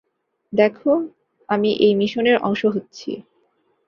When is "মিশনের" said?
1.95-2.37